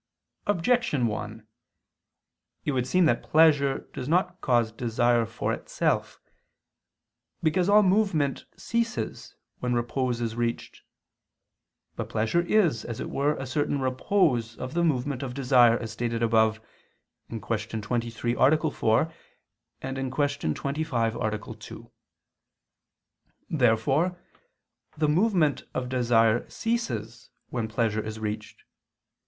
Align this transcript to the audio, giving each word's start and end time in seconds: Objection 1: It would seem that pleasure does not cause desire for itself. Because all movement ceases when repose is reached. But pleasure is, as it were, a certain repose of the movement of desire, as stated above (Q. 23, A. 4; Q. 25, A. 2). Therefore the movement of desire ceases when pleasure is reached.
Objection 0.47 1.05
1: 1.05 1.45
It 2.65 2.71
would 2.71 2.87
seem 2.87 3.05
that 3.05 3.21
pleasure 3.21 3.87
does 3.93 4.09
not 4.09 4.41
cause 4.41 4.71
desire 4.71 5.27
for 5.27 5.53
itself. 5.53 6.19
Because 7.43 7.69
all 7.69 7.83
movement 7.83 8.45
ceases 8.57 9.35
when 9.59 9.75
repose 9.75 10.19
is 10.19 10.33
reached. 10.35 10.81
But 11.95 12.09
pleasure 12.09 12.41
is, 12.41 12.83
as 12.83 12.99
it 12.99 13.11
were, 13.11 13.35
a 13.35 13.45
certain 13.45 13.79
repose 13.79 14.57
of 14.57 14.73
the 14.73 14.83
movement 14.83 15.21
of 15.21 15.35
desire, 15.35 15.77
as 15.77 15.91
stated 15.91 16.23
above 16.23 16.59
(Q. 17.29 17.39
23, 17.59 18.35
A. 18.37 18.71
4; 18.71 19.13
Q. 19.81 20.53
25, 20.55 21.15
A. 21.15 21.55
2). 21.57 21.91
Therefore 23.51 24.19
the 24.97 25.07
movement 25.07 25.63
of 25.75 25.89
desire 25.89 26.49
ceases 26.49 27.29
when 27.49 27.67
pleasure 27.67 28.01
is 28.03 28.17
reached. 28.19 28.63